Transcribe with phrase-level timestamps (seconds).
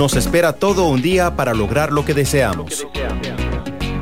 [0.00, 2.86] Nos espera todo un día para lograr lo que deseamos.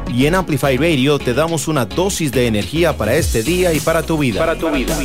[0.06, 4.04] Y en Amplify Radio te damos una dosis de energía para este día y para
[4.04, 4.38] tu vida.
[4.38, 4.96] Para tu vida.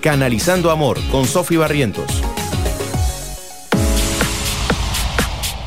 [0.00, 2.22] Canalizando Amor con Sofi Barrientos.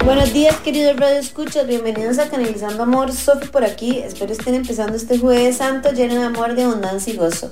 [0.05, 1.68] Buenos días, queridos Radio Escuchas.
[1.68, 3.12] Bienvenidos a Canalizando Amor.
[3.12, 4.00] Sofi por aquí.
[4.00, 7.52] Espero estén empezando este Jueves Santo lleno de amor, de abundancia y gozo.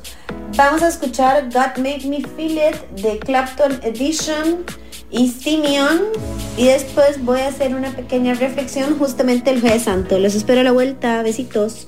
[0.56, 4.64] Vamos a escuchar God Made Me Feel It de Clapton Edition
[5.12, 6.00] y Simeon.
[6.58, 10.20] Y después voy a hacer una pequeña reflexión justamente el Jueves Santo.
[10.20, 11.22] Los espero a la vuelta.
[11.24, 11.88] Besitos.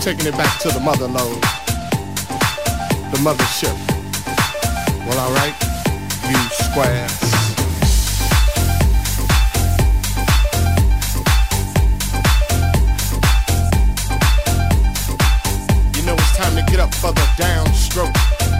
[0.00, 1.40] Taking it back to the mother load,
[3.12, 3.76] the mothership.
[5.06, 5.54] Well, all right,
[6.26, 7.20] you squares.
[15.94, 18.59] You know it's time to get up for the downstroke.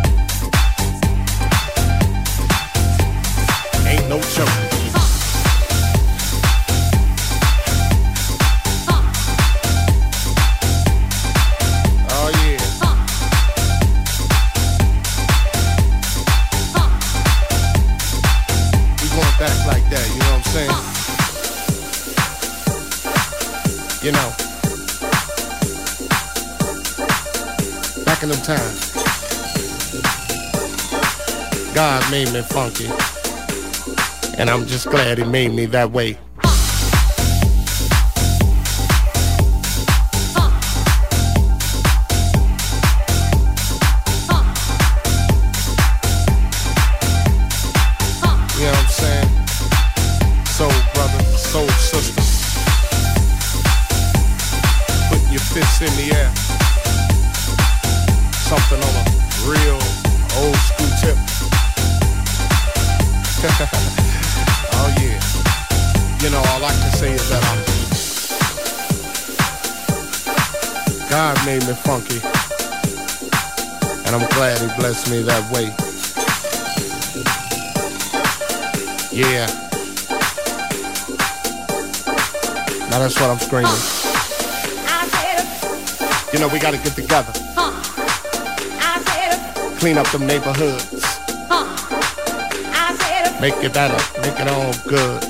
[31.75, 32.87] God made me funky,
[34.37, 36.19] and I'm just glad He made me that way.
[66.91, 67.81] Funky.
[71.11, 72.21] God made me funky
[74.13, 75.67] and I'm glad he blessed me that way.
[79.13, 79.47] Yeah.
[82.91, 83.71] Now that's what I'm screaming.
[86.33, 87.33] You know, we gotta get together.
[89.79, 91.05] Clean up them neighborhoods.
[93.41, 95.30] Make it better, make it all good.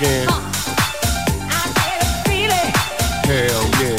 [0.00, 0.28] again.
[3.28, 3.96] Hell yeah.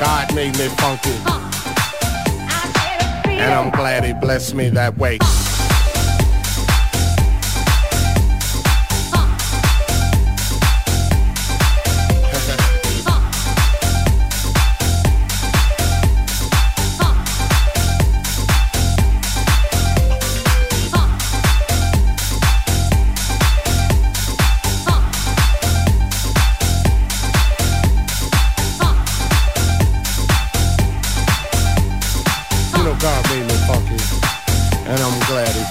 [0.00, 1.12] God made me funky.
[3.38, 5.18] And I'm glad he blessed me that way.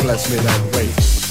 [0.01, 1.30] bless me that way.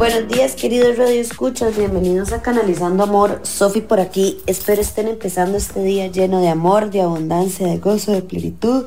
[0.00, 1.76] Buenos días, queridos Radio Escuchas.
[1.76, 3.40] Bienvenidos a Canalizando Amor.
[3.42, 4.38] Sofi por aquí.
[4.46, 8.86] Espero estén empezando este día lleno de amor, de abundancia, de gozo, de plenitud.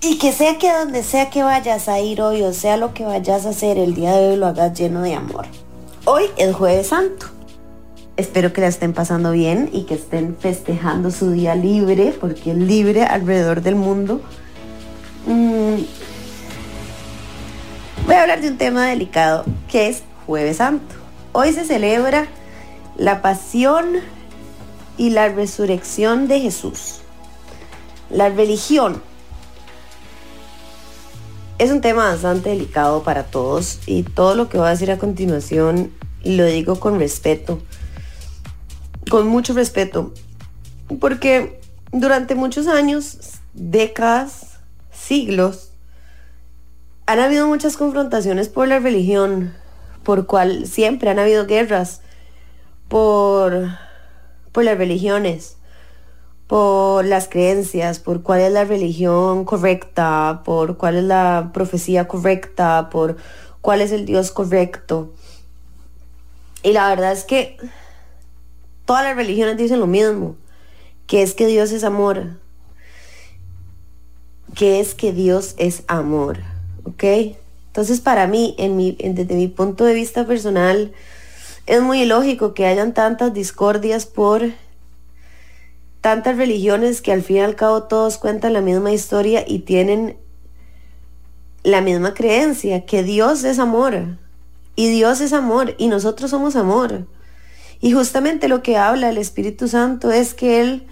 [0.00, 3.02] Y que sea que donde sea que vayas a ir hoy o sea lo que
[3.02, 5.46] vayas a hacer el día de hoy lo hagas lleno de amor.
[6.04, 7.26] Hoy es Jueves Santo.
[8.16, 12.56] Espero que la estén pasando bien y que estén festejando su día libre, porque es
[12.56, 14.20] libre alrededor del mundo.
[15.26, 15.78] Mm,
[18.06, 20.94] Voy a hablar de un tema delicado que es Jueves Santo.
[21.32, 22.26] Hoy se celebra
[22.98, 24.00] la pasión
[24.98, 27.00] y la resurrección de Jesús.
[28.10, 29.00] La religión
[31.56, 34.98] es un tema bastante delicado para todos y todo lo que voy a decir a
[34.98, 35.90] continuación
[36.24, 37.62] lo digo con respeto,
[39.08, 40.12] con mucho respeto,
[41.00, 41.58] porque
[41.90, 44.58] durante muchos años, décadas,
[44.92, 45.73] siglos,
[47.06, 49.54] han habido muchas confrontaciones por la religión,
[50.02, 52.00] por cual siempre han habido guerras
[52.88, 53.68] por,
[54.52, 55.56] por las religiones,
[56.46, 62.88] por las creencias, por cuál es la religión correcta, por cuál es la profecía correcta,
[62.90, 63.16] por
[63.60, 65.12] cuál es el Dios correcto.
[66.62, 67.58] Y la verdad es que
[68.86, 70.36] todas las religiones dicen lo mismo,
[71.06, 72.38] que es que Dios es amor,
[74.54, 76.53] que es que Dios es amor.
[76.84, 77.04] ¿Ok?
[77.66, 80.92] Entonces para mí, en mi, desde mi punto de vista personal,
[81.66, 84.52] es muy ilógico que hayan tantas discordias por
[86.00, 90.18] tantas religiones que al fin y al cabo todos cuentan la misma historia y tienen
[91.62, 94.18] la misma creencia, que Dios es amor.
[94.76, 97.06] Y Dios es amor y nosotros somos amor.
[97.80, 100.86] Y justamente lo que habla el Espíritu Santo es que Él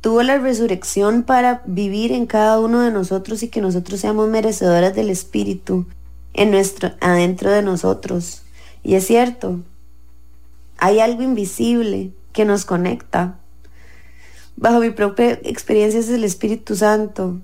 [0.00, 4.94] tuvo la resurrección para vivir en cada uno de nosotros y que nosotros seamos merecedoras
[4.94, 5.86] del Espíritu
[6.34, 8.42] en nuestro, adentro de nosotros.
[8.82, 9.60] Y es cierto,
[10.78, 13.38] hay algo invisible que nos conecta.
[14.56, 17.40] Bajo mi propia experiencia es el Espíritu Santo.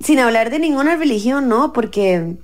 [0.00, 2.36] Sin hablar de ninguna religión, no, porque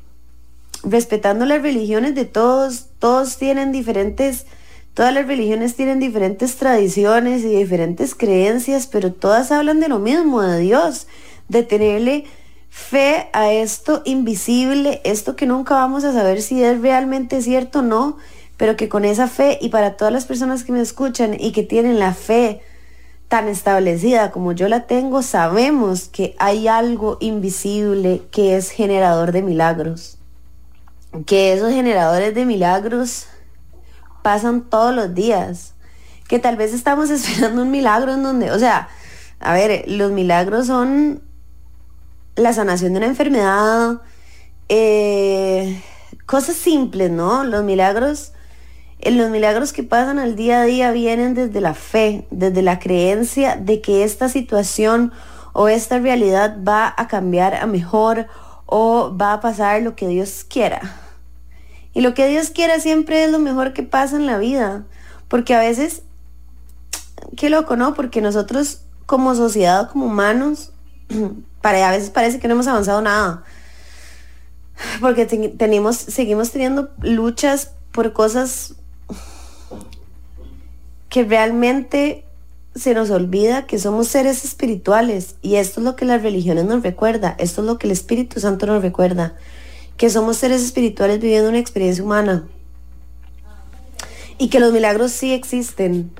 [0.83, 4.47] respetando las religiones de todos, todos tienen diferentes
[4.94, 10.43] Todas las religiones tienen diferentes tradiciones y diferentes creencias, pero todas hablan de lo mismo,
[10.43, 11.06] de Dios,
[11.49, 12.25] de tenerle
[12.69, 17.83] fe a esto invisible, esto que nunca vamos a saber si es realmente cierto o
[17.83, 18.19] no,
[18.59, 21.63] pero que con esa fe y para todas las personas que me escuchan y que
[21.63, 22.61] tienen la fe
[23.29, 29.41] tan establecida como yo la tengo, sabemos que hay algo invisible que es generador de
[29.41, 30.19] milagros.
[31.25, 33.27] Que esos generadores de milagros
[34.22, 35.74] pasan todos los días.
[36.29, 38.88] Que tal vez estamos esperando un milagro en donde, o sea,
[39.41, 41.22] a ver, los milagros son
[42.36, 44.00] la sanación de una enfermedad,
[44.69, 45.82] eh,
[46.26, 47.44] cosas simples, ¿no?
[47.44, 48.32] Los milagros,
[49.00, 52.79] eh, los milagros que pasan al día a día vienen desde la fe, desde la
[52.79, 55.12] creencia de que esta situación
[55.52, 58.26] o esta realidad va a cambiar a mejor
[58.67, 60.81] o va a pasar lo que Dios quiera.
[61.94, 64.84] Y lo que Dios quiera siempre es lo mejor que pasa en la vida.
[65.29, 66.03] Porque a veces,
[67.37, 67.94] qué loco, ¿no?
[67.94, 70.72] Porque nosotros como sociedad, como humanos,
[71.61, 73.44] para, a veces parece que no hemos avanzado nada.
[75.01, 78.75] Porque tenemos, seguimos teniendo luchas por cosas
[81.08, 82.25] que realmente
[82.75, 86.82] se nos olvida que somos seres espirituales y esto es lo que las religiones nos
[86.82, 89.37] recuerda, esto es lo que el Espíritu Santo nos recuerda
[90.03, 92.44] que somos seres espirituales viviendo una experiencia humana
[94.37, 96.11] y que los milagros sí existen.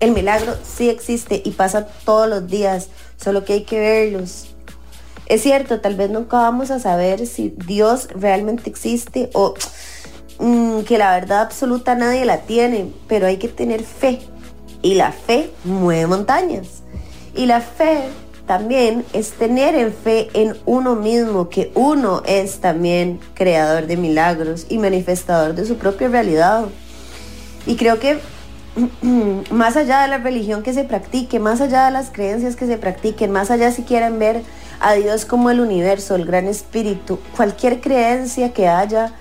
[0.00, 4.54] El milagro sí existe y pasa todos los días, solo que hay que verlos.
[5.24, 9.54] Es cierto, tal vez nunca vamos a saber si Dios realmente existe o
[10.38, 14.20] mm, que la verdad absoluta nadie la tiene, pero hay que tener fe.
[14.82, 16.82] Y la fe mueve montañas.
[17.34, 18.10] Y la fe
[18.46, 24.66] también es tener en fe en uno mismo, que uno es también creador de milagros
[24.68, 26.66] y manifestador de su propia realidad.
[27.66, 28.20] Y creo que
[29.50, 32.78] más allá de la religión que se practique, más allá de las creencias que se
[32.78, 34.42] practiquen, más allá si quieren ver
[34.80, 39.12] a Dios como el universo, el gran espíritu, cualquier creencia que haya,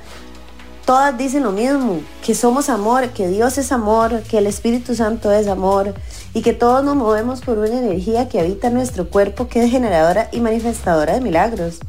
[0.85, 5.31] todas dicen lo mismo, que somos amor, que Dios es amor, que el Espíritu Santo
[5.31, 5.95] es amor
[6.35, 10.27] y que todos nos movemos por una energía que habita nuestro cuerpo, que es generadora
[10.33, 11.79] y manifestadora de milagros.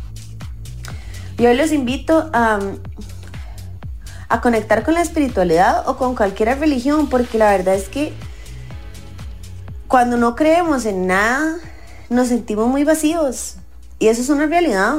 [1.37, 2.61] Y hoy los invito a,
[4.29, 8.13] a conectar con la espiritualidad o con cualquier religión, porque la verdad es que
[9.89, 11.57] cuando no creemos en nada,
[12.09, 13.57] nos sentimos muy vacíos.
[13.99, 14.95] Y eso es una realidad.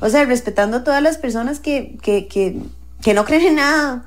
[0.00, 2.58] O sea, respetando a todas las personas que, que, que,
[3.02, 4.06] que no creen en nada.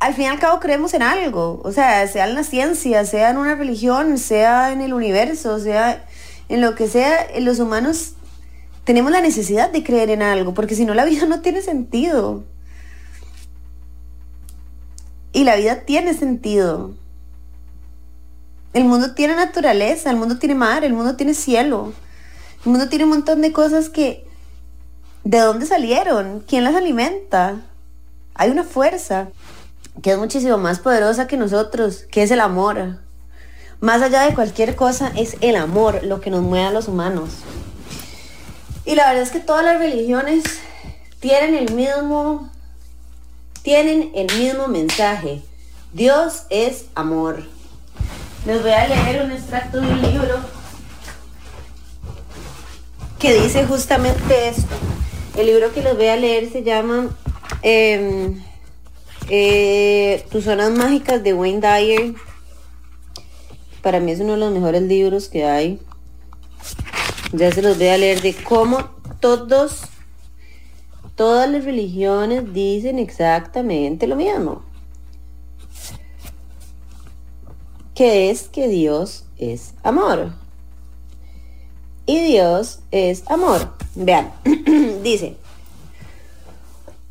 [0.00, 1.60] Al fin y al cabo creemos en algo.
[1.64, 6.04] O sea, sea en la ciencia, sea en una religión, sea en el universo, sea
[6.48, 8.14] en lo que sea, en los humanos
[8.84, 12.44] tenemos la necesidad de creer en algo, porque si no la vida no tiene sentido.
[15.32, 16.94] Y la vida tiene sentido.
[18.72, 21.92] El mundo tiene naturaleza, el mundo tiene mar, el mundo tiene cielo.
[22.64, 24.26] El mundo tiene un montón de cosas que...
[25.24, 26.42] ¿De dónde salieron?
[26.46, 27.60] ¿Quién las alimenta?
[28.34, 29.28] Hay una fuerza
[30.02, 32.98] que es muchísimo más poderosa que nosotros, que es el amor.
[33.80, 37.30] Más allá de cualquier cosa, es el amor lo que nos mueve a los humanos.
[38.84, 40.44] Y la verdad es que todas las religiones
[41.20, 42.50] tienen el mismo,
[43.62, 45.42] tienen el mismo mensaje.
[45.92, 47.44] Dios es amor.
[48.46, 50.38] Les voy a leer un extracto de un libro
[53.18, 54.74] que dice justamente esto.
[55.36, 57.10] El libro que les voy a leer se llama
[57.62, 58.42] em,
[59.28, 62.14] eh, Tus zonas mágicas de Wayne Dyer.
[63.82, 65.80] Para mí es uno de los mejores libros que hay.
[67.32, 68.88] Ya se los voy a leer de cómo
[69.20, 69.82] todos,
[71.14, 74.62] todas las religiones dicen exactamente lo mismo.
[77.94, 80.32] Que es que Dios es amor.
[82.06, 83.74] Y Dios es amor.
[83.94, 84.32] Vean,
[85.02, 85.36] dice,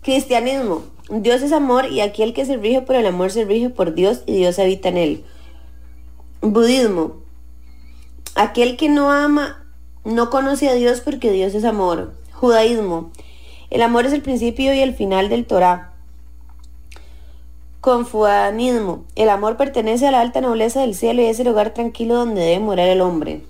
[0.02, 3.94] cristianismo, Dios es amor y aquel que se rige por el amor se rige por
[3.94, 5.26] Dios y Dios habita en él.
[6.42, 7.16] Budismo,
[8.36, 9.66] aquel que no ama
[10.04, 12.14] no conoce a Dios porque Dios es amor.
[12.34, 13.12] Judaísmo.
[13.70, 15.94] El amor es el principio y el final del Torah.
[17.82, 19.06] Confuanismo.
[19.16, 22.42] El amor pertenece a la alta nobleza del cielo y es el hogar tranquilo donde
[22.42, 23.44] debe morar el hombre.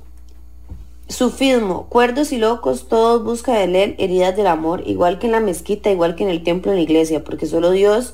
[1.10, 1.88] Sufismo.
[1.88, 5.90] Cuerdos y locos, todos buscan de él heridas del amor, igual que en la mezquita,
[5.90, 8.14] igual que en el templo en la iglesia, porque solo Dios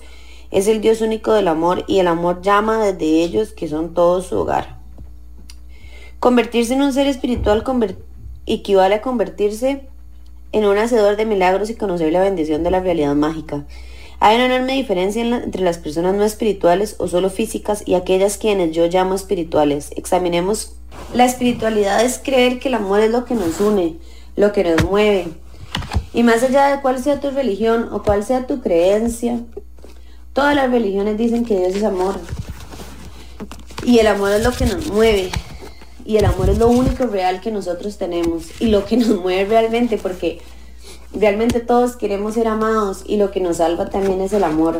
[0.51, 4.27] es el Dios único del amor y el amor llama desde ellos que son todos
[4.27, 4.77] su hogar.
[6.19, 7.63] Convertirse en un ser espiritual,
[8.45, 9.87] equivale a convertirse
[10.51, 13.65] en un hacedor de milagros y conocer la bendición de la realidad mágica.
[14.25, 18.73] Hay una enorme diferencia entre las personas no espirituales o solo físicas y aquellas quienes
[18.73, 19.89] yo llamo espirituales.
[19.97, 20.77] Examinemos.
[21.13, 23.97] La espiritualidad es creer que el amor es lo que nos une,
[24.37, 25.27] lo que nos mueve.
[26.13, 29.41] Y más allá de cuál sea tu religión o cuál sea tu creencia,
[30.31, 32.15] todas las religiones dicen que Dios es amor.
[33.85, 35.31] Y el amor es lo que nos mueve
[36.05, 39.49] y el amor es lo único real que nosotros tenemos y lo que nos mueve
[39.49, 40.39] realmente porque
[41.13, 44.79] realmente todos queremos ser amados y lo que nos salva también es el amor.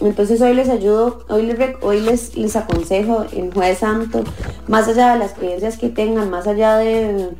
[0.00, 1.42] Entonces hoy les ayudo, hoy
[2.00, 4.22] les, les, aconsejo en Jueves Santo,
[4.68, 7.30] más allá de las creencias que tengan, más allá de,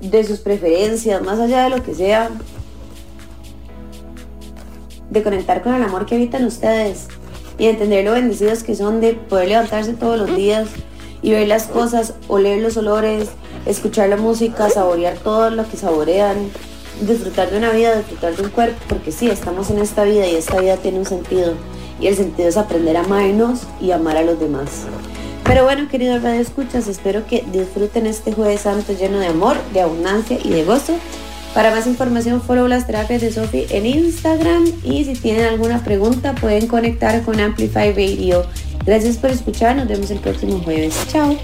[0.00, 2.30] de sus preferencias, más allá de lo que sea,
[5.10, 7.08] de conectar con el amor que habitan ustedes
[7.58, 10.68] y entender lo bendecidos que son de poder levantarse todos los días
[11.22, 13.28] y ver las cosas, oler los olores,
[13.66, 16.50] escuchar la música, saborear todo lo que saborean,
[17.00, 20.36] disfrutar de una vida, disfrutar de un cuerpo, porque sí, estamos en esta vida y
[20.36, 21.54] esta vida tiene un sentido.
[22.00, 24.86] Y el sentido es aprender a amarnos y amar a los demás.
[25.44, 29.80] Pero bueno, queridos Radio Escuchas, espero que disfruten este Jueves Santo lleno de amor, de
[29.80, 30.94] abundancia y de gozo.
[31.54, 36.34] Para más información, follow las terapias de Sophie en Instagram y si tienen alguna pregunta
[36.34, 38.44] pueden conectar con Amplify Radio.
[38.84, 40.94] Gracias por escuchar, nos vemos el próximo jueves.
[41.08, 41.36] Chao.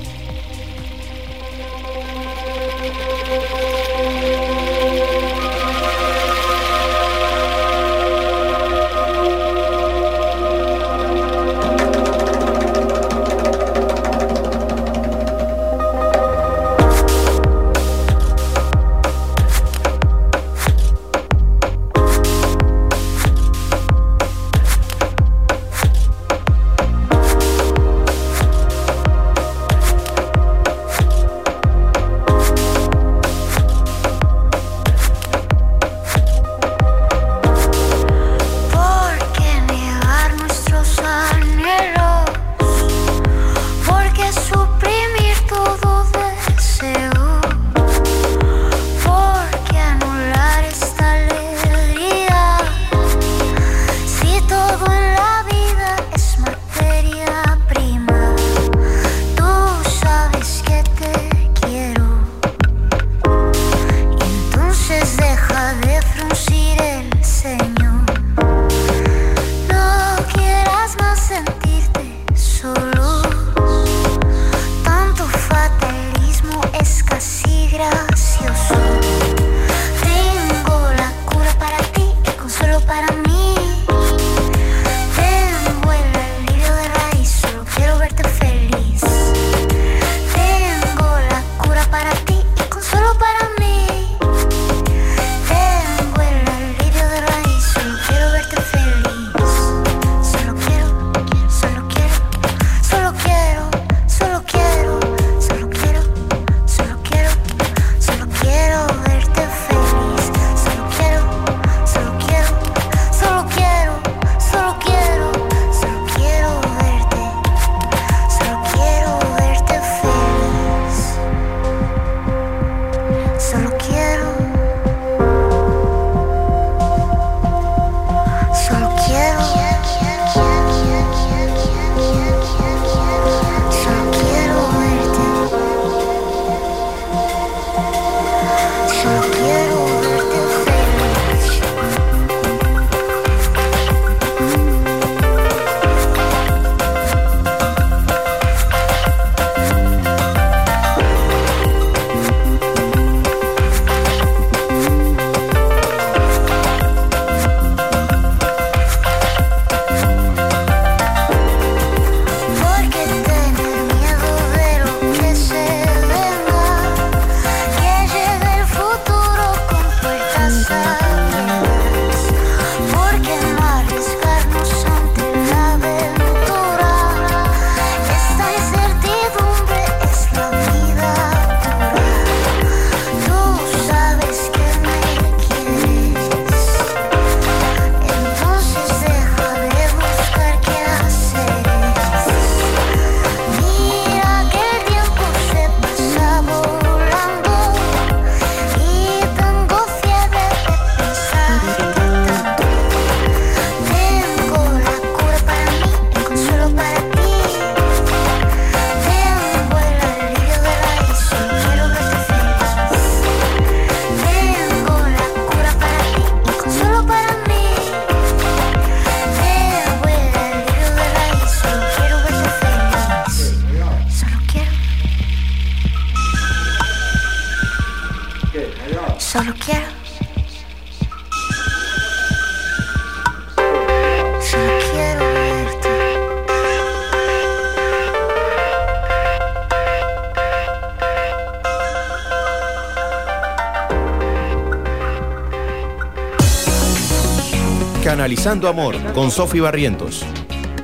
[248.33, 250.25] Canalizando Amor con Sofi Barrientos.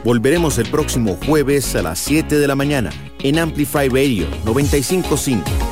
[0.05, 2.91] Volveremos el próximo jueves a las 7 de la mañana
[3.23, 5.68] en Amplify Radio 955